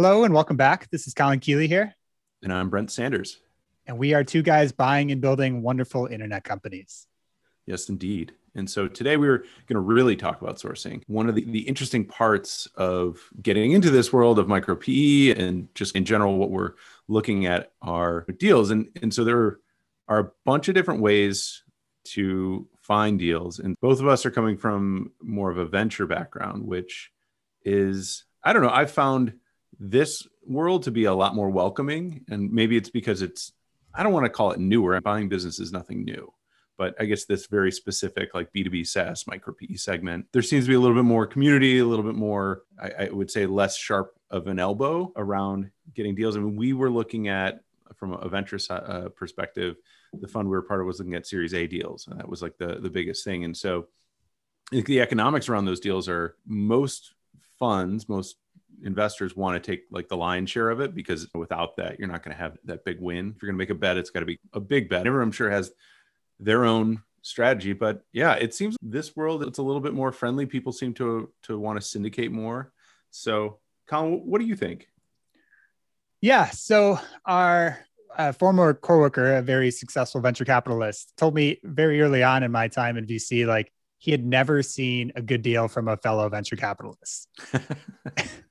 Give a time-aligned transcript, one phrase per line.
[0.00, 0.88] Hello and welcome back.
[0.90, 1.92] This is Colin Keeley here.
[2.44, 3.38] And I'm Brent Sanders.
[3.84, 7.08] And we are two guys buying and building wonderful internet companies.
[7.66, 8.30] Yes, indeed.
[8.54, 11.02] And so today we are going to really talk about sourcing.
[11.08, 15.66] One of the, the interesting parts of getting into this world of micro PE and
[15.74, 16.74] just in general, what we're
[17.08, 18.70] looking at are deals.
[18.70, 19.58] And, and so there
[20.06, 21.64] are a bunch of different ways
[22.04, 23.58] to find deals.
[23.58, 27.10] And both of us are coming from more of a venture background, which
[27.64, 29.32] is, I don't know, I've found
[29.78, 32.24] this world to be a lot more welcoming.
[32.28, 33.52] And maybe it's because it's,
[33.94, 35.00] I don't want to call it newer.
[35.00, 36.32] Buying business is nothing new.
[36.76, 40.68] But I guess this very specific, like B2B SaaS micro PE segment, there seems to
[40.68, 43.76] be a little bit more community, a little bit more, I, I would say, less
[43.76, 46.36] sharp of an elbow around getting deals.
[46.36, 47.60] I mean, we were looking at,
[47.96, 49.76] from a venture uh, perspective,
[50.12, 52.06] the fund we were part of was looking at Series A deals.
[52.06, 53.44] And that was like the, the biggest thing.
[53.44, 53.88] And so
[54.70, 57.12] the economics around those deals are most
[57.58, 58.36] funds, most
[58.84, 62.22] investors want to take like the lion's share of it because without that, you're not
[62.22, 63.32] going to have that big win.
[63.34, 65.06] If you're going to make a bet, it's got to be a big bet.
[65.06, 65.72] Everyone, I'm sure, has
[66.40, 70.46] their own strategy, but yeah, it seems this world it's a little bit more friendly.
[70.46, 72.72] People seem to to want to syndicate more.
[73.10, 74.88] So, Colin, what do you think?
[76.20, 77.78] Yeah, so our
[78.16, 82.68] uh, former coworker, a very successful venture capitalist, told me very early on in my
[82.68, 86.56] time in VC, like he had never seen a good deal from a fellow venture
[86.56, 87.28] capitalist.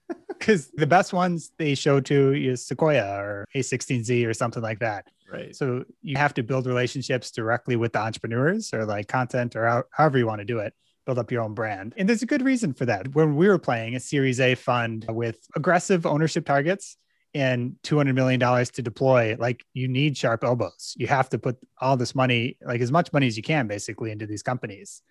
[0.47, 5.05] because the best ones they show to is Sequoia or A16Z or something like that.
[5.29, 5.53] Right.
[5.53, 9.83] So you have to build relationships directly with the entrepreneurs or like content or how,
[9.91, 10.73] however you want to do it.
[11.05, 11.93] Build up your own brand.
[11.97, 13.13] And there's a good reason for that.
[13.13, 16.95] When we were playing a Series A fund with aggressive ownership targets
[17.33, 20.93] and $200 million to deploy, like you need sharp elbows.
[20.95, 24.11] You have to put all this money, like as much money as you can, basically,
[24.11, 25.01] into these companies.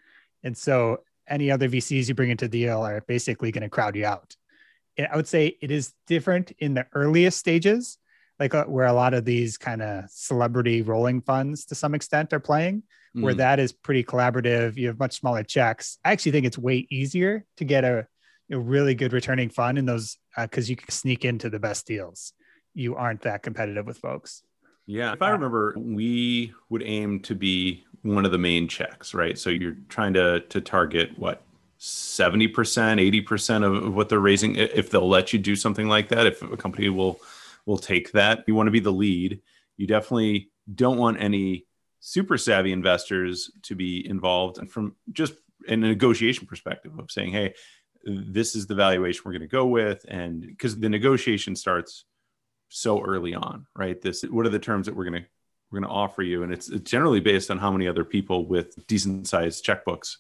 [0.43, 3.97] And so any other VCs you bring into the deal are basically going to crowd
[3.97, 4.35] you out.
[4.99, 7.99] I would say it is different in the earliest stages,
[8.39, 12.33] like uh, where a lot of these kind of celebrity rolling funds to some extent
[12.33, 12.83] are playing,
[13.17, 13.23] mm.
[13.23, 14.77] where that is pretty collaborative.
[14.77, 15.99] You have much smaller checks.
[16.05, 18.07] I actually think it's way easier to get a,
[18.51, 21.87] a really good returning fund in those because uh, you can sneak into the best
[21.87, 22.33] deals.
[22.75, 24.43] You aren't that competitive with folks.
[24.87, 25.13] Yeah.
[25.13, 29.37] If I remember, we would aim to be one of the main checks, right?
[29.37, 31.43] So you're trying to to target what
[31.79, 32.53] 70%,
[33.25, 36.57] 80% of what they're raising if they'll let you do something like that, if a
[36.57, 37.21] company will
[37.67, 38.45] will take that.
[38.47, 39.41] You want to be the lead.
[39.77, 41.67] You definitely don't want any
[42.01, 45.35] super savvy investors to be involved and from just
[45.69, 47.55] a negotiation perspective of saying, hey,
[48.05, 52.05] this is the valuation we're going to go with and because the negotiation starts
[52.69, 54.01] so early on, right?
[54.01, 55.29] This what are the terms that we're going to
[55.71, 58.87] we're going to offer you and it's generally based on how many other people with
[58.87, 60.19] decent sized checkbooks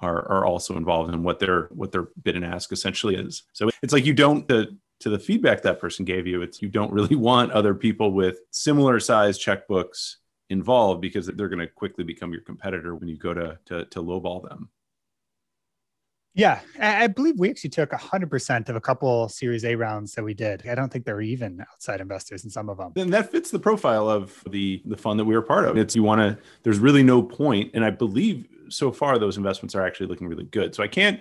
[0.00, 3.44] are, are also involved in what their what their bid and ask essentially is.
[3.52, 6.68] So it's like you don't the to the feedback that person gave you, it's you
[6.68, 10.16] don't really want other people with similar size checkbooks
[10.50, 14.02] involved because they're going to quickly become your competitor when you go to to, to
[14.02, 14.70] lowball them.
[16.38, 20.34] Yeah, I believe we actually took 100% of a couple Series A rounds that we
[20.34, 20.64] did.
[20.68, 22.92] I don't think there were even outside investors in some of them.
[22.94, 25.76] Then that fits the profile of the the fund that we were part of.
[25.76, 26.38] It's you want to.
[26.62, 27.72] There's really no point.
[27.74, 30.76] and I believe so far those investments are actually looking really good.
[30.76, 31.20] So I can't,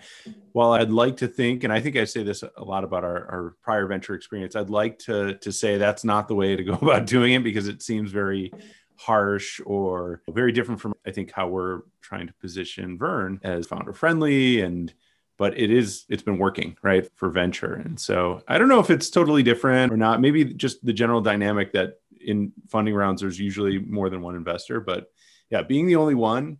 [0.51, 3.25] while I'd like to think, and I think I say this a lot about our,
[3.31, 6.73] our prior venture experience, I'd like to to say that's not the way to go
[6.81, 8.51] about doing it because it seems very
[8.97, 13.93] harsh or very different from I think how we're trying to position Vern as founder
[13.93, 14.93] friendly and
[15.37, 17.73] but it is it's been working right for venture.
[17.73, 20.21] And so I don't know if it's totally different or not.
[20.21, 24.81] Maybe just the general dynamic that in funding rounds there's usually more than one investor
[24.81, 25.11] but
[25.51, 26.57] yeah being the only one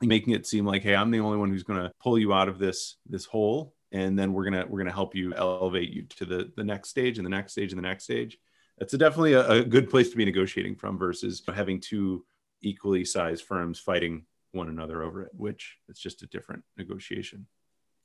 [0.00, 2.48] making it seem like hey i'm the only one who's going to pull you out
[2.48, 5.90] of this this hole and then we're going to we're going to help you elevate
[5.90, 8.38] you to the the next stage and the next stage and the next stage.
[8.78, 12.24] That's a definitely a, a good place to be negotiating from versus having two
[12.62, 17.46] equally sized firms fighting one another over it which it's just a different negotiation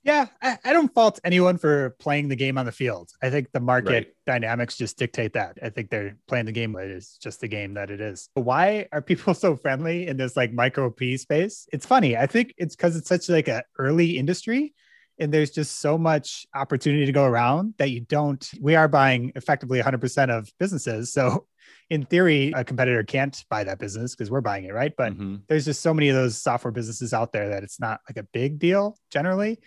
[0.04, 3.12] yeah, I, I, don't fault anyone for playing the game on the field.
[3.22, 4.08] I think the market right.
[4.26, 5.58] dynamics just dictate that.
[5.62, 8.30] I think they're playing the game, but it's just the game that it is.
[8.34, 11.68] Why are people so friendly in this like micro PE space?
[11.72, 12.18] It's funny.
[12.18, 14.74] I think it's because it's such like an early industry
[15.20, 19.32] and there's just so much opportunity to go around that you don't we are buying
[19.36, 21.46] effectively 100% of businesses so
[21.90, 25.36] in theory a competitor can't buy that business because we're buying it right but mm-hmm.
[25.48, 28.28] there's just so many of those software businesses out there that it's not like a
[28.34, 29.60] big deal generally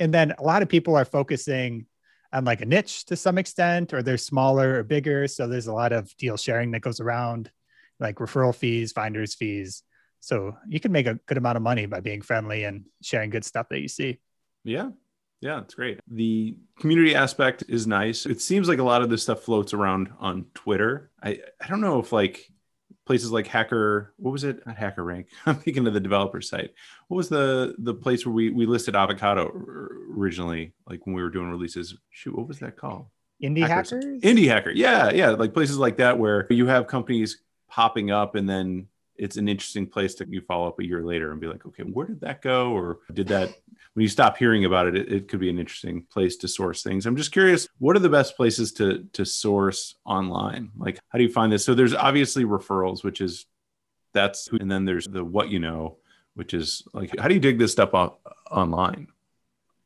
[0.00, 1.86] and then a lot of people are focusing
[2.32, 5.28] on like a niche to some extent, or they're smaller or bigger.
[5.28, 7.50] So there's a lot of deal sharing that goes around,
[8.00, 9.82] like referral fees, finders fees.
[10.20, 13.44] So you can make a good amount of money by being friendly and sharing good
[13.44, 14.20] stuff that you see.
[14.64, 14.90] Yeah.
[15.40, 16.00] Yeah, it's great.
[16.06, 18.26] The community aspect is nice.
[18.26, 21.10] It seems like a lot of this stuff floats around on Twitter.
[21.22, 22.52] I, I don't know if like
[23.10, 24.64] places like Hacker, what was it?
[24.64, 25.26] Not Hacker Rank.
[25.46, 26.72] I'm thinking of the developer site.
[27.08, 29.50] What was the the place where we we listed avocado
[30.16, 31.96] originally, like when we were doing releases?
[32.10, 33.06] Shoot, what was that called?
[33.42, 33.90] Indie hackers?
[33.90, 34.20] hackers?
[34.20, 34.70] Indie hacker.
[34.70, 35.30] Yeah, yeah.
[35.30, 38.86] Like places like that where you have companies popping up and then
[39.16, 41.82] it's an interesting place to you follow up a year later and be like, okay,
[41.82, 42.70] where did that go?
[42.70, 43.52] Or did that
[43.94, 46.82] when you stop hearing about it, it, it, could be an interesting place to source
[46.82, 47.06] things.
[47.06, 50.70] I'm just curious, what are the best places to to source online?
[50.76, 51.64] Like, how do you find this?
[51.64, 53.46] So there's obviously referrals, which is
[54.12, 55.98] that's, and then there's the what you know,
[56.34, 58.20] which is like, how do you dig this stuff up
[58.50, 59.08] online?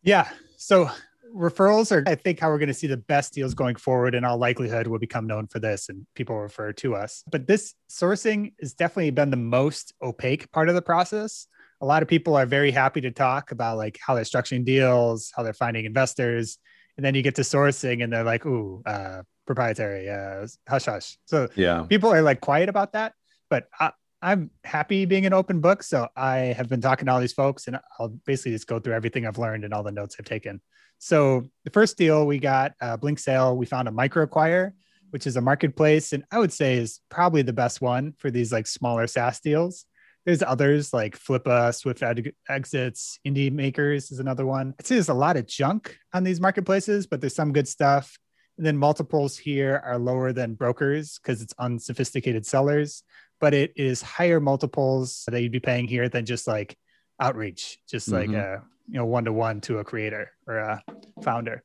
[0.03, 0.29] Yeah.
[0.57, 0.91] So
[1.35, 4.15] referrals are, I think, how we're going to see the best deals going forward.
[4.15, 7.25] In all likelihood, will become known for this and people refer to us.
[7.31, 11.47] But this sourcing has definitely been the most opaque part of the process
[11.81, 15.33] a lot of people are very happy to talk about like how they're structuring deals,
[15.35, 16.59] how they're finding investors,
[16.97, 21.19] and then you get to sourcing and they're like, "Ooh, uh, proprietary, uh, hush hush."
[21.25, 23.15] So yeah, people are like quiet about that,
[23.51, 23.93] but I,
[24.23, 25.83] I'm happy being an open book.
[25.83, 28.95] So I have been talking to all these folks, and I'll basically just go through
[28.95, 30.61] everything I've learned and all the notes I've taken.
[30.99, 34.73] So the first deal we got, uh, Blinksale, we found a MicroAcquire,
[35.11, 38.51] which is a marketplace, and I would say is probably the best one for these
[38.51, 39.85] like smaller SaaS deals.
[40.25, 44.75] There's others like Flippa, Swift Ed- Exits, Indie Makers is another one.
[44.79, 48.19] I'd say there's a lot of junk on these marketplaces, but there's some good stuff.
[48.57, 53.03] And then multiples here are lower than brokers because it's unsophisticated sellers,
[53.41, 56.77] but it is higher multiples that you'd be paying here than just like
[57.21, 58.33] outreach, just mm-hmm.
[58.33, 60.83] like a you know one to one to a creator or a
[61.23, 61.63] founder.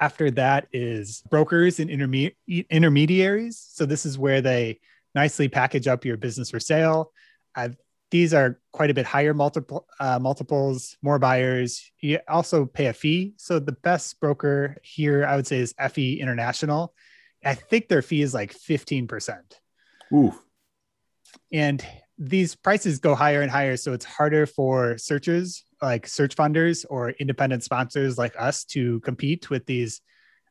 [0.00, 2.34] After that is brokers and interme-
[2.70, 3.64] intermediaries.
[3.72, 4.80] So this is where they
[5.14, 7.12] nicely package up your business for sale
[7.54, 7.76] I've,
[8.10, 11.90] these are quite a bit higher multiple uh, multiples, more buyers.
[12.00, 13.34] You also pay a fee.
[13.38, 16.94] So the best broker here, I would say, is FE International.
[17.44, 19.58] I think their fee is like fifteen percent.
[20.12, 20.34] Ooh.
[21.50, 21.84] And
[22.18, 27.10] these prices go higher and higher, so it's harder for searchers like search funders or
[27.10, 30.00] independent sponsors like us to compete with these.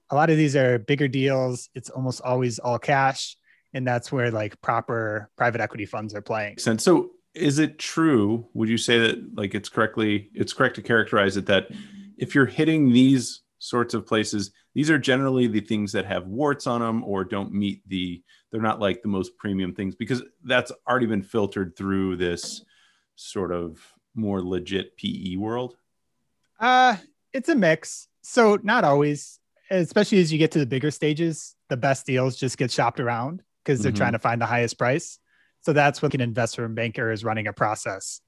[0.09, 1.69] A lot of these are bigger deals.
[1.73, 3.37] It's almost always all cash
[3.73, 6.57] and that's where like proper private equity funds are playing.
[6.65, 10.81] And so is it true would you say that like it's correctly it's correct to
[10.81, 11.69] characterize it that
[12.17, 16.67] if you're hitting these sorts of places these are generally the things that have warts
[16.67, 18.21] on them or don't meet the
[18.51, 22.65] they're not like the most premium things because that's already been filtered through this
[23.15, 23.79] sort of
[24.13, 25.77] more legit PE world?
[26.59, 26.97] Uh
[27.33, 28.09] it's a mix.
[28.23, 29.39] So not always,
[29.69, 33.41] especially as you get to the bigger stages, the best deals just get shopped around
[33.63, 33.97] because they're mm-hmm.
[33.97, 35.19] trying to find the highest price.
[35.61, 38.21] So that's what an investor and banker is running a process.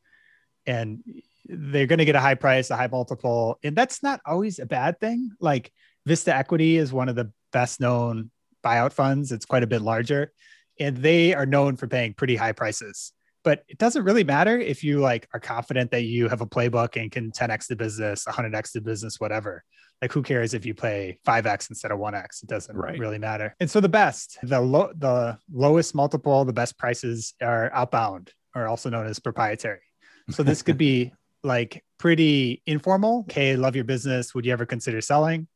[0.66, 1.04] And
[1.46, 3.60] they're going to get a high price, a high multiple.
[3.64, 5.32] And that's not always a bad thing.
[5.40, 5.72] Like
[6.06, 8.32] Vista Equity is one of the best known
[8.64, 10.32] buyout funds, it's quite a bit larger.
[10.80, 13.12] And they are known for paying pretty high prices.
[13.44, 17.00] But it doesn't really matter if you like are confident that you have a playbook
[17.00, 19.64] and can 10x the business, 100x the business, whatever
[20.02, 23.00] like who cares if you play 5x instead of 1x it doesn't right.
[23.00, 23.56] really matter.
[23.60, 28.68] And so the best the low the lowest multiple the best prices are outbound or
[28.68, 29.82] also known as proprietary.
[30.30, 31.14] So this could be
[31.44, 33.22] like pretty informal.
[33.30, 34.36] Okay love your business.
[34.36, 35.48] Would you ever consider selling?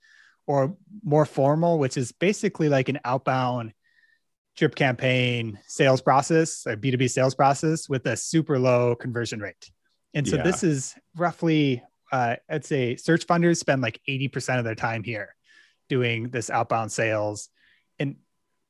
[0.46, 3.74] Or more formal which is basically like an outbound
[4.56, 9.70] drip campaign sales process a b2b sales process with a super low conversion rate.
[10.14, 10.44] And so yeah.
[10.44, 15.36] this is roughly uh, I'd say search funders spend like 80% of their time here
[15.90, 17.50] doing this outbound sales.
[18.00, 18.18] And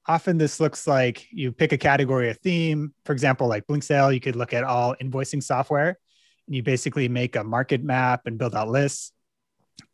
[0.06, 2.94] often this looks like you pick a category a theme.
[3.06, 5.98] For example, like Blinksale, you could look at all invoicing software
[6.48, 9.12] and you basically make a market map and build out lists.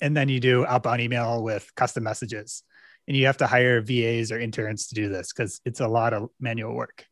[0.01, 2.63] And then you do outbound email with custom messages.
[3.07, 6.13] And you have to hire VAs or interns to do this because it's a lot
[6.13, 7.05] of manual work.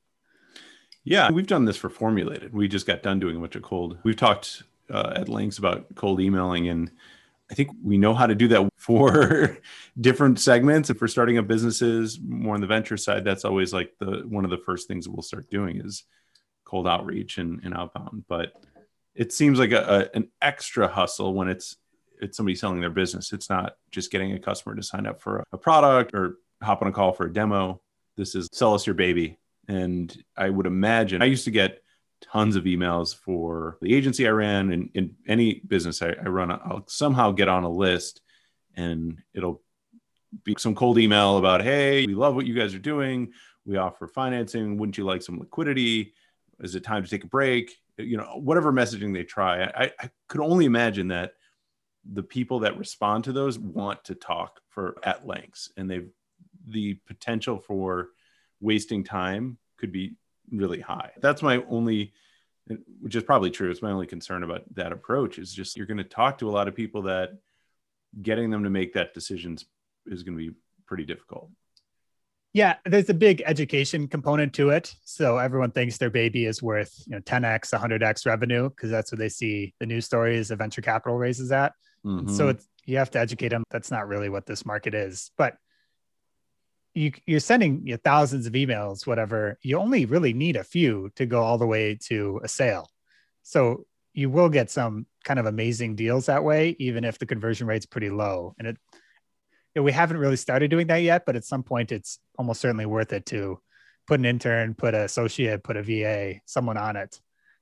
[1.04, 2.54] Yeah, we've done this for formulated.
[2.54, 3.98] We just got done doing a bunch of cold.
[4.04, 6.92] We've talked uh, at lengths about cold emailing and
[7.52, 9.58] I think we know how to do that for
[10.00, 10.90] different segments.
[10.90, 14.46] And for starting up businesses more on the venture side, that's always like the one
[14.46, 16.04] of the first things we'll start doing is
[16.64, 18.24] cold outreach and, and outbound.
[18.30, 18.54] But
[19.14, 21.76] it seems like a, a, an extra hustle when it's
[22.22, 23.34] it's somebody selling their business.
[23.34, 26.88] It's not just getting a customer to sign up for a product or hop on
[26.88, 27.82] a call for a demo.
[28.16, 29.38] This is sell us your baby.
[29.68, 31.81] And I would imagine I used to get
[32.22, 36.52] tons of emails for the agency I ran and in any business I, I run.
[36.52, 38.22] I'll somehow get on a list
[38.76, 39.62] and it'll
[40.44, 43.32] be some cold email about, hey, we love what you guys are doing.
[43.66, 44.78] We offer financing.
[44.78, 46.14] Wouldn't you like some liquidity?
[46.62, 47.76] Is it time to take a break?
[47.98, 49.64] You know, whatever messaging they try.
[49.64, 51.34] I, I could only imagine that
[52.10, 56.10] the people that respond to those want to talk for at lengths and they've
[56.68, 58.10] the potential for
[58.60, 60.14] wasting time could be
[60.52, 62.14] really high that's my only
[63.00, 65.98] which is probably true it's my only concern about that approach is just you're going
[65.98, 67.32] to talk to a lot of people that
[68.22, 69.66] getting them to make that decisions
[70.06, 70.56] is going to be
[70.86, 71.50] pretty difficult
[72.54, 74.94] yeah, there's a big education component to it.
[75.06, 79.20] So everyone thinks their baby is worth, you know, 10x, 100x revenue because that's what
[79.20, 81.74] they see the news stories of venture capital raises at.
[82.06, 82.34] Mm-hmm.
[82.34, 83.64] So it's you have to educate them.
[83.72, 85.32] That's not really what this market is.
[85.38, 85.56] But
[86.94, 89.58] you you're sending you know, thousands of emails, whatever.
[89.62, 92.90] You only really need a few to go all the way to a sale.
[93.44, 97.66] So you will get some kind of amazing deals that way, even if the conversion
[97.66, 98.56] rate's pretty low.
[98.60, 98.78] And it
[99.76, 102.86] know, we haven't really started doing that yet, but at some point it's almost certainly
[102.86, 103.60] worth it to
[104.08, 107.20] put an intern, put an associate, put a VA, someone on it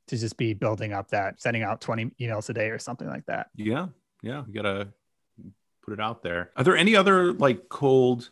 [0.08, 3.26] to just be building up that, sending out 20 emails a day or something like
[3.28, 3.48] that.
[3.56, 3.88] Yeah.
[4.24, 4.44] Yeah.
[4.48, 4.88] You got to
[5.84, 6.52] put it out there.
[6.56, 8.32] Are there any other like cold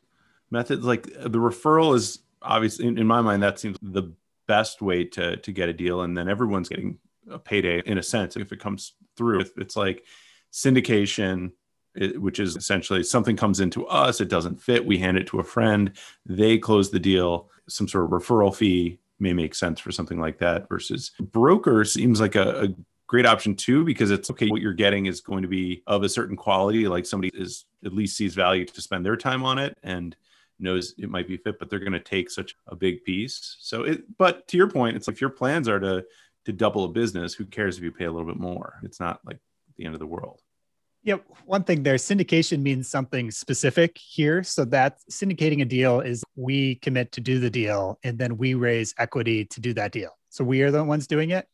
[0.49, 0.85] methods?
[0.85, 4.11] Like the referral is obviously, in, in my mind, that seems the
[4.47, 6.01] best way to, to get a deal.
[6.01, 6.97] And then everyone's getting
[7.29, 9.43] a payday in a sense if it comes through.
[9.57, 10.05] It's like
[10.51, 11.51] syndication,
[12.15, 15.43] which is essentially something comes into us, it doesn't fit, we hand it to a
[15.43, 15.91] friend,
[16.25, 20.37] they close the deal, some sort of referral fee may make sense for something like
[20.37, 22.67] that versus broker seems like a, a
[23.07, 26.09] great option too because it's okay what you're getting is going to be of a
[26.09, 29.75] certain quality like somebody is at least sees value to spend their time on it
[29.81, 30.15] and
[30.59, 33.83] knows it might be fit but they're going to take such a big piece so
[33.83, 36.03] it but to your point it's like if your plans are to
[36.45, 39.19] to double a business who cares if you pay a little bit more it's not
[39.25, 39.39] like
[39.75, 40.41] the end of the world
[41.07, 44.43] yeah, one thing there, syndication means something specific here.
[44.43, 48.55] So that syndicating a deal is we commit to do the deal and then we
[48.55, 50.09] raise equity to do that deal.
[50.29, 51.47] So we are the ones doing it.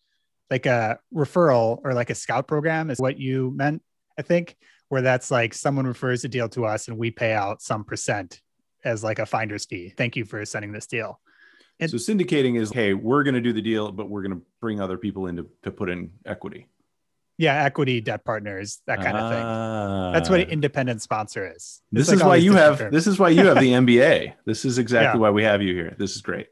[0.49, 3.83] Like a referral or like a scout program is what you meant,
[4.17, 4.55] I think,
[4.89, 8.41] where that's like someone refers a deal to us and we pay out some percent
[8.83, 9.93] as like a finder's fee.
[9.95, 11.19] Thank you for sending this deal.
[11.79, 14.45] And so syndicating is, hey, we're going to do the deal, but we're going to
[14.61, 16.67] bring other people in to, to put in equity
[17.37, 20.51] yeah equity debt partners that kind of thing that's what an ah.
[20.51, 22.91] independent sponsor is this is why you have terms.
[22.91, 25.21] this is why you have the mba this is exactly yeah.
[25.21, 26.47] why we have you here this is great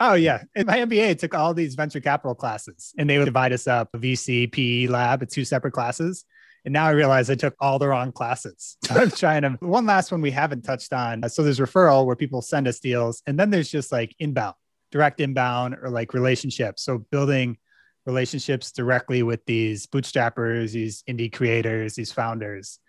[0.00, 3.52] oh yeah in my mba took all these venture capital classes and they would divide
[3.52, 6.24] us up vc pe lab two separate classes
[6.66, 8.76] and now I realize I took all the wrong classes.
[8.90, 9.50] I'm trying to.
[9.60, 11.26] One last one we haven't touched on.
[11.28, 14.56] So there's referral where people send us deals, and then there's just like inbound,
[14.90, 16.82] direct inbound, or like relationships.
[16.82, 17.56] So building
[18.04, 22.80] relationships directly with these bootstrappers, these indie creators, these founders.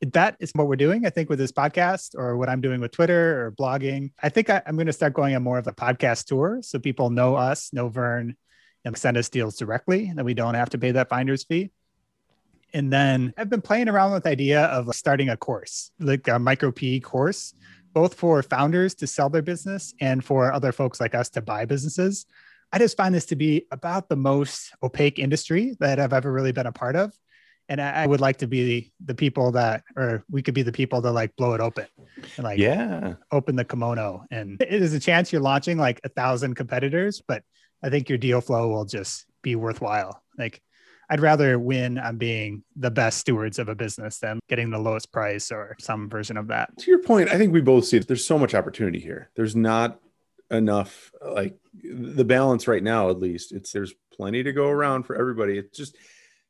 [0.00, 2.92] That is what we're doing, I think, with this podcast or what I'm doing with
[2.92, 4.12] Twitter or blogging.
[4.22, 6.78] I think I, am going to start going on more of a podcast tour so
[6.78, 8.36] people know us, know Vern,
[8.84, 11.70] and send us deals directly, and then we don't have to pay that finder's fee.
[12.74, 16.38] And then I've been playing around with the idea of starting a course, like a
[16.38, 17.54] micro PE course,
[17.92, 21.64] both for founders to sell their business and for other folks like us to buy
[21.64, 22.26] businesses.
[22.72, 26.52] I just find this to be about the most opaque industry that I've ever really
[26.52, 27.14] been a part of.
[27.68, 30.72] And I, would like to be the, the people that, or we could be the
[30.72, 31.86] people that like blow it open
[32.36, 34.24] and like, yeah, open the kimono.
[34.30, 37.42] And it is a chance you're launching like a thousand competitors, but
[37.82, 40.22] I think your deal flow will just be worthwhile.
[40.38, 40.62] Like,
[41.08, 45.12] I'd rather win on being the best stewards of a business than getting the lowest
[45.12, 46.76] price or some version of that.
[46.78, 49.30] To your point, I think we both see that There's so much opportunity here.
[49.36, 50.00] There's not
[50.50, 55.16] enough like the balance right now at least it's there's plenty to go around for
[55.16, 55.96] everybody it's just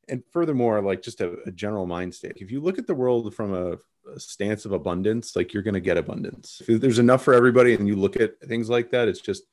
[0.08, 3.34] and furthermore like just a, a general mind state if you look at the world
[3.34, 3.72] from a,
[4.14, 7.74] a stance of abundance like you're going to get abundance if there's enough for everybody
[7.74, 9.44] and you look at things like that it's just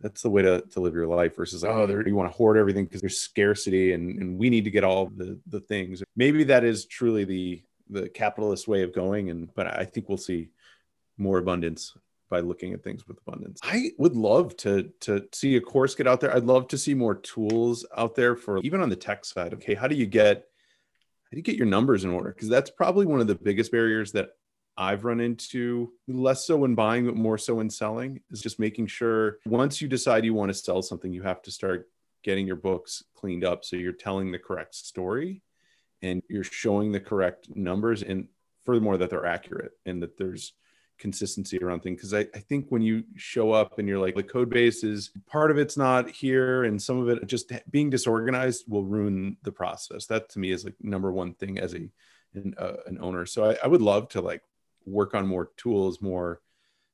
[0.00, 2.56] that's the way to, to live your life versus oh there you want to hoard
[2.56, 6.44] everything because there's scarcity and, and we need to get all the the things maybe
[6.44, 10.48] that is truly the the capitalist way of going and but i think we'll see
[11.18, 11.94] more abundance
[12.30, 13.58] by looking at things with abundance.
[13.62, 16.34] I would love to to see a course get out there.
[16.34, 19.52] I'd love to see more tools out there for even on the tech side.
[19.54, 22.30] Okay, how do you get how do you get your numbers in order?
[22.30, 24.30] Because that's probably one of the biggest barriers that
[24.80, 28.86] I've run into less so in buying, but more so in selling is just making
[28.86, 31.90] sure once you decide you want to sell something, you have to start
[32.22, 33.62] getting your books cleaned up.
[33.62, 35.42] So you're telling the correct story
[36.00, 38.28] and you're showing the correct numbers and
[38.64, 40.54] furthermore that they're accurate and that there's
[40.98, 41.98] consistency around things.
[41.98, 45.10] Because I, I, think when you show up and you're like the code base is
[45.26, 49.52] part of it's not here and some of it just being disorganized will ruin the
[49.52, 50.06] process.
[50.06, 51.90] That to me is like number one thing as a
[52.34, 53.26] an, uh, an owner.
[53.26, 54.42] So I, I, would love to like
[54.86, 56.40] work on more tools more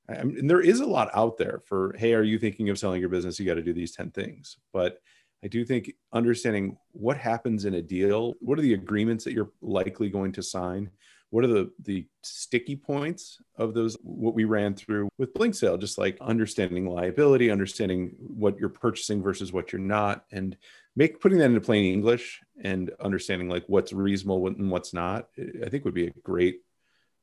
[0.09, 3.11] and there is a lot out there for hey are you thinking of selling your
[3.11, 3.39] business?
[3.39, 4.57] You got to do these 10 things.
[4.73, 5.01] But
[5.45, 9.51] I do think understanding what happens in a deal, what are the agreements that you're
[9.61, 10.91] likely going to sign,
[11.31, 15.99] what are the the sticky points of those what we ran through with Blinksale, just
[15.99, 20.57] like understanding liability understanding what you're purchasing versus what you're not and
[20.95, 25.29] make putting that into plain english and understanding like what's reasonable and what's not
[25.65, 26.63] i think would be a great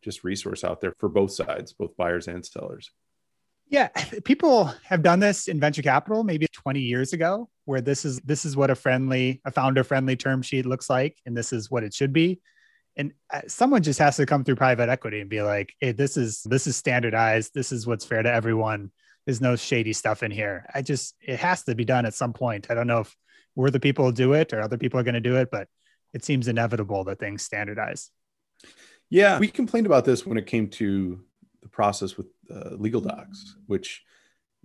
[0.03, 2.91] just resource out there for both sides both buyers and sellers.
[3.67, 3.89] Yeah
[4.23, 8.45] people have done this in venture capital maybe 20 years ago where this is this
[8.45, 11.83] is what a friendly a founder friendly term sheet looks like and this is what
[11.83, 12.41] it should be.
[12.95, 16.17] And uh, someone just has to come through private equity and be like hey this
[16.17, 17.53] is this is standardized.
[17.53, 18.91] This is what's fair to everyone.
[19.25, 20.65] There's no shady stuff in here.
[20.73, 22.67] I just it has to be done at some point.
[22.69, 23.15] I don't know if
[23.55, 25.67] we're the people who do it or other people are going to do it but
[26.13, 28.09] it seems inevitable that things standardize
[29.13, 31.19] yeah we complained about this when it came to
[31.61, 34.03] the process with uh, legal docs which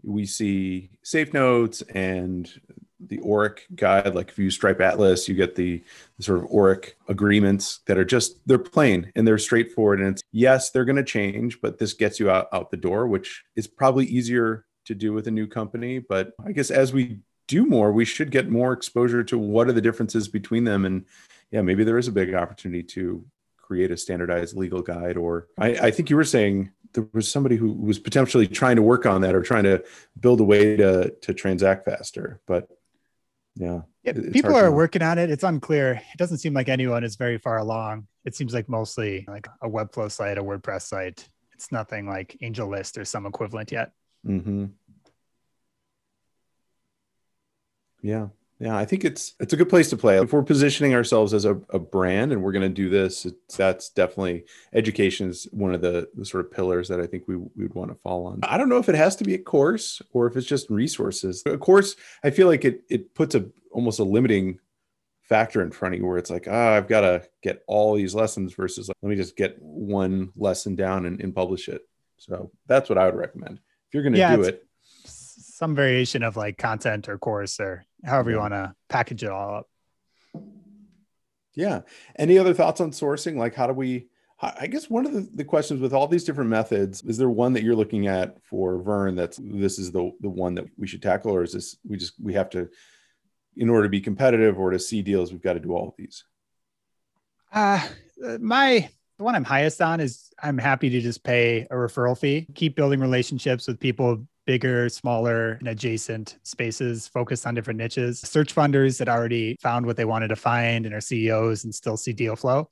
[0.03, 2.53] we see safe notes and
[3.01, 4.15] the Orrick guide.
[4.15, 5.83] Like if you Stripe Atlas, you get the,
[6.17, 10.01] the, sort of Orrick agreements that are just they're plain and they're straightforward.
[10.01, 13.07] And it's yes, they're going to change, but this gets you out, out the door,
[13.07, 15.99] which is probably easier to do with a new company.
[15.99, 19.73] But I guess as we do more, we should get more exposure to what are
[19.73, 20.85] the differences between them.
[20.85, 21.05] And
[21.51, 23.25] yeah, maybe there is a big opportunity to
[23.69, 25.19] create a standardized legal guide.
[25.19, 28.83] Or I, I think you were saying there was somebody who was potentially trying to
[28.83, 29.85] work on that or trying to
[30.19, 32.41] build a way to to transact faster.
[32.47, 32.69] But
[33.55, 35.31] yeah, yeah people are working on it.
[35.31, 36.01] It's unclear.
[36.13, 38.07] It doesn't seem like anyone is very far along.
[38.25, 41.29] It seems like mostly like a Webflow site, a WordPress site.
[41.53, 43.93] It's nothing like AngelList or some equivalent yet.
[44.27, 44.67] Mm-hmm.
[48.01, 48.29] Yeah
[48.59, 50.21] yeah i think it's it's a good place to play.
[50.21, 53.91] If we're positioning ourselves as a, a brand and we're going to do this that's
[53.91, 57.75] definitely education is one of the, the sort of pillars that i think we, would
[57.75, 58.41] want to fall on.
[58.43, 61.43] I don't know if it has to be a course or if it's just resources.
[61.47, 64.59] A course i feel like it it puts a almost a limiting
[65.23, 68.15] factor in front of you where it's like ah i've got to get all these
[68.15, 71.83] lessons versus like, let me just get one lesson down and, and publish it.
[72.17, 73.61] So that's what i would recommend.
[73.89, 74.68] If you're going to yeah, do it
[75.59, 79.57] some variation of like content or course or however you want to package it all
[79.57, 79.67] up.
[81.57, 81.81] Yeah.
[82.17, 83.37] Any other thoughts on sourcing?
[83.37, 84.07] Like, how do we?
[84.41, 87.55] I guess one of the, the questions with all these different methods is there one
[87.55, 91.03] that you're looking at for Vern that's this is the the one that we should
[91.03, 92.69] tackle, or is this we just we have to
[93.57, 95.95] in order to be competitive or to see deals, we've got to do all of
[95.99, 96.23] these?
[97.53, 97.85] Uh
[98.39, 102.47] my the one I'm highest on is I'm happy to just pay a referral fee,
[102.55, 108.19] keep building relationships with people bigger, smaller, and adjacent spaces focused on different niches.
[108.21, 111.99] Search funders that already found what they wanted to find and are CEOs and still
[111.99, 112.71] see deal flow.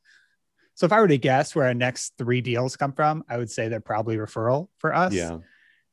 [0.74, 3.50] So if I were to guess where our next three deals come from, I would
[3.50, 5.12] say they're probably referral for us.
[5.12, 5.40] Yeah.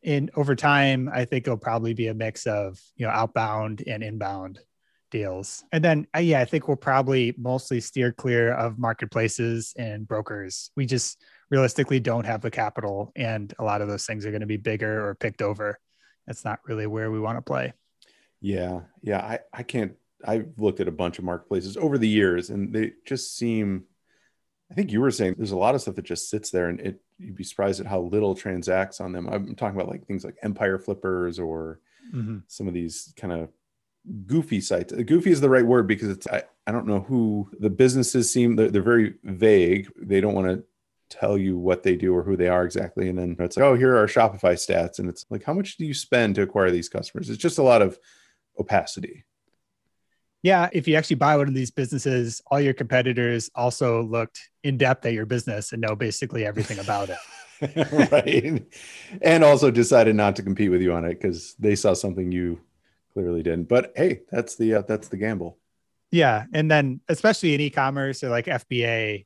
[0.06, 4.02] And over time, I think it'll probably be a mix of you know outbound and
[4.04, 4.60] inbound
[5.12, 5.66] deals.
[5.74, 10.72] And then uh, yeah, I think we'll probably mostly steer clear of marketplaces and brokers.
[10.78, 14.42] We just realistically don't have the capital and a lot of those things are going
[14.42, 15.80] to be bigger or picked over.
[16.28, 17.74] That's not really where we want to play.
[18.42, 19.94] Yeah yeah i i can't
[20.26, 23.86] i've looked at a bunch of marketplaces over the years and they just seem
[24.70, 26.82] i think you were saying there's a lot of stuff that just sits there and
[26.82, 29.28] it you'd be surprised at how little transacts on them.
[29.28, 31.80] I'm talking about like things like empire flippers or
[32.14, 32.40] mm-hmm.
[32.48, 33.50] some of these kind of
[34.26, 34.94] goofy sites.
[34.94, 38.56] Goofy is the right word because it's I, I don't know who the businesses seem
[38.56, 39.90] they're, they're very vague.
[39.98, 40.64] They don't want to
[41.10, 43.10] tell you what they do or who they are exactly.
[43.10, 45.00] And then it's like, oh, here are Shopify stats.
[45.00, 47.30] And it's like, how much do you spend to acquire these customers?
[47.30, 48.00] It's just a lot of
[48.60, 49.26] opacity.
[50.42, 50.70] Yeah.
[50.74, 55.06] If you actually buy one of these businesses, all your competitors also looked in depth
[55.06, 57.18] at your business and know basically everything about it.
[58.12, 58.66] right.
[59.22, 62.60] And also decided not to compete with you on it because they saw something you
[63.14, 63.70] clearly didn't.
[63.70, 65.58] But hey, that's the uh, that's the gamble.
[66.12, 69.26] Yeah, and then especially in e-commerce or like FBA,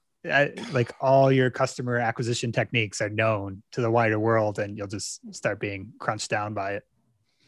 [0.71, 5.21] like all your customer acquisition techniques are known to the wider world and you'll just
[5.33, 6.83] start being crunched down by it.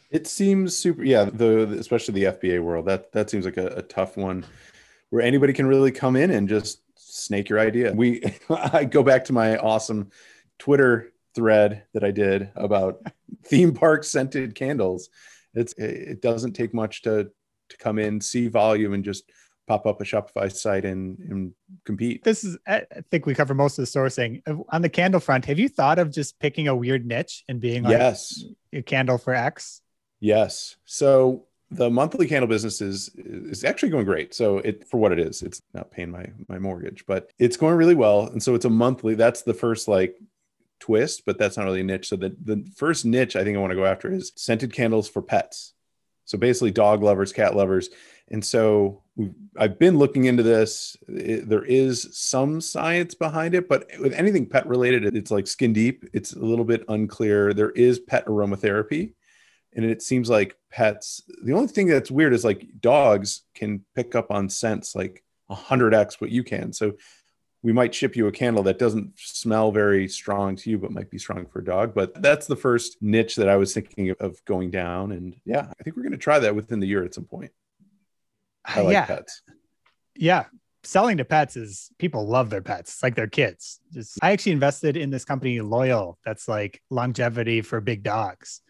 [0.09, 3.81] It seems super yeah the especially the fba world that that seems like a, a
[3.83, 4.43] tough one
[5.11, 7.93] where anybody can really come in and just snake your idea.
[7.93, 10.09] We i go back to my awesome
[10.57, 13.01] twitter thread that i did about
[13.45, 15.09] theme park scented candles.
[15.53, 17.29] It's it doesn't take much to
[17.69, 19.29] to come in see volume and just
[19.69, 21.53] pop up a Shopify site and, and
[21.85, 22.23] compete.
[22.23, 24.41] This is, I think we cover most of the sourcing.
[24.69, 27.83] On the candle front, have you thought of just picking a weird niche and being
[27.83, 28.43] like yes.
[28.73, 29.81] a candle for X?
[30.19, 30.75] Yes.
[30.85, 34.33] So the monthly candle business is is actually going great.
[34.33, 37.75] So it for what it is, it's not paying my my mortgage, but it's going
[37.75, 38.25] really well.
[38.25, 39.13] And so it's a monthly.
[39.13, 40.17] That's the first like
[40.79, 42.09] twist, but that's not really a niche.
[42.09, 45.07] So the the first niche I think I want to go after is scented candles
[45.07, 45.75] for pets.
[46.25, 47.89] So basically, dog lovers, cat lovers.
[48.31, 49.01] And so
[49.57, 50.95] I've been looking into this.
[51.07, 55.73] It, there is some science behind it, but with anything pet related, it's like skin
[55.73, 56.05] deep.
[56.13, 57.53] It's a little bit unclear.
[57.53, 59.13] There is pet aromatherapy.
[59.75, 64.15] And it seems like pets, the only thing that's weird is like dogs can pick
[64.15, 66.73] up on scents like 100x what you can.
[66.73, 66.93] So
[67.61, 71.09] we might ship you a candle that doesn't smell very strong to you, but might
[71.09, 71.93] be strong for a dog.
[71.93, 75.11] But that's the first niche that I was thinking of going down.
[75.11, 77.51] And yeah, I think we're going to try that within the year at some point.
[78.75, 79.05] I like yeah.
[79.05, 79.41] pets.
[80.15, 80.45] Yeah.
[80.83, 83.79] Selling to pets is people love their pets, it's like their kids.
[83.91, 88.61] Just I actually invested in this company Loyal that's like longevity for big dogs.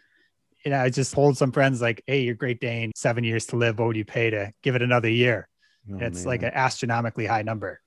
[0.66, 3.56] You know, I just told some friends like, hey, your Great Dane, seven years to
[3.56, 3.80] live.
[3.80, 5.48] What would you pay to give it another year?
[5.92, 6.28] Oh, it's man.
[6.28, 7.80] like an astronomically high number.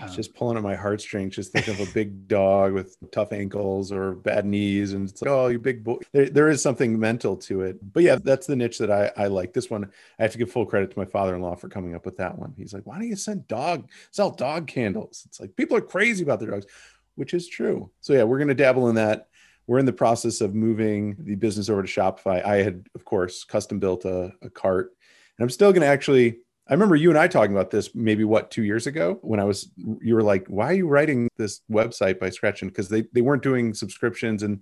[0.00, 3.90] Um, just pulling at my heartstrings, just think of a big dog with tough ankles
[3.92, 4.92] or bad knees.
[4.92, 5.98] And it's like, oh, you big boy.
[6.12, 7.78] There, there is something mental to it.
[7.92, 9.52] But yeah, that's the niche that I, I like.
[9.52, 11.94] This one, I have to give full credit to my father in law for coming
[11.94, 12.54] up with that one.
[12.56, 15.22] He's like, why don't you send dog, sell dog candles?
[15.26, 16.66] It's like people are crazy about their dogs,
[17.16, 17.90] which is true.
[18.00, 19.28] So yeah, we're going to dabble in that.
[19.66, 22.44] We're in the process of moving the business over to Shopify.
[22.44, 24.92] I had, of course, custom built a, a cart.
[25.36, 28.24] And I'm still going to actually I remember you and I talking about this maybe
[28.24, 31.62] what two years ago when I was you were like, why are you writing this
[31.70, 32.62] website by scratch?
[32.62, 34.60] And because they they weren't doing subscriptions and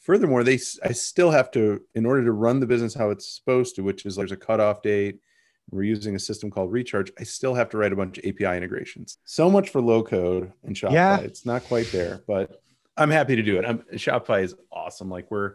[0.00, 3.76] furthermore, they I still have to in order to run the business how it's supposed
[3.76, 5.20] to, which is there's a cutoff date.
[5.70, 7.10] We're using a system called Recharge.
[7.18, 9.16] I still have to write a bunch of API integrations.
[9.24, 10.92] So much for low code and Shopify.
[10.92, 11.16] Yeah.
[11.18, 12.60] It's not quite there, but
[12.98, 13.64] I'm happy to do it.
[13.64, 15.08] I'm, Shopify is awesome.
[15.08, 15.54] Like we're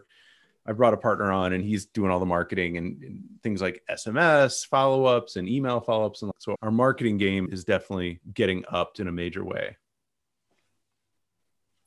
[0.66, 3.82] I brought a partner on and he's doing all the marketing and, and things like
[3.90, 6.22] SMS follow ups and email follow ups.
[6.22, 9.76] And so our marketing game is definitely getting upped in a major way.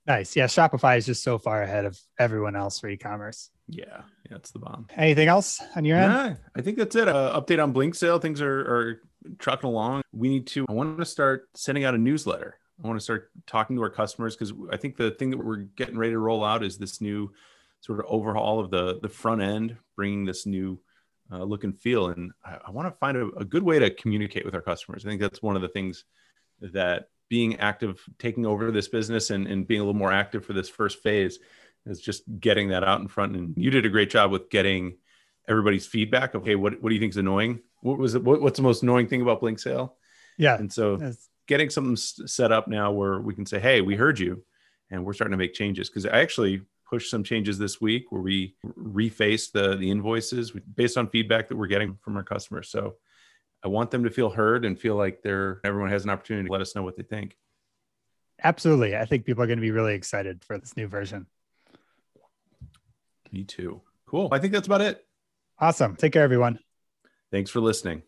[0.06, 0.36] Nice.
[0.36, 0.48] Yeah.
[0.48, 3.50] Shopify is just so far ahead of everyone else for e commerce.
[3.70, 4.02] Yeah.
[4.30, 4.36] Yeah.
[4.36, 4.88] It's the bomb.
[4.98, 6.12] Anything else on your end?
[6.12, 6.36] Yeah.
[6.56, 7.08] I think that's it.
[7.08, 8.22] Uh, update on Blinksale.
[8.22, 9.02] Things are, are
[9.40, 10.02] trucking along.
[10.12, 12.58] We need to, I want to start sending out a newsletter.
[12.84, 15.58] I want to start talking to our customers because I think the thing that we're
[15.58, 17.32] getting ready to roll out is this new
[17.84, 20.80] sort of overhaul of the the front end, bringing this new
[21.32, 22.08] uh, look and feel.
[22.08, 25.06] And I, I want to find a, a, good way to communicate with our customers.
[25.06, 26.06] I think that's one of the things
[26.62, 30.54] that being active, taking over this business and, and being a little more active for
[30.54, 31.40] this first phase
[31.86, 33.36] is just getting that out in front.
[33.36, 34.98] And you did a great job with getting
[35.48, 37.62] everybody's feedback of, hey, what, what do you think is annoying?
[37.82, 38.24] What was it?
[38.24, 39.92] What, what's the most annoying thing about Blinksale?
[40.38, 40.56] Yeah.
[40.56, 41.30] And so That's...
[41.48, 44.44] getting something set up now where we can say, hey, we heard you
[44.90, 45.90] and we're starting to make changes.
[45.90, 46.62] Cause I actually
[46.94, 51.56] push some changes this week where we reface the the invoices based on feedback that
[51.56, 52.70] we're getting from our customers.
[52.70, 52.98] So
[53.64, 56.52] I want them to feel heard and feel like they're everyone has an opportunity to
[56.52, 57.36] let us know what they think.
[58.44, 58.96] Absolutely.
[58.96, 61.26] I think people are going to be really excited for this new version.
[63.32, 63.82] Me too.
[64.06, 64.30] Cool.
[64.32, 65.04] I think that's about it.
[65.58, 65.96] Awesome.
[65.96, 66.60] Take care, everyone.
[67.32, 68.04] Thanks for listening.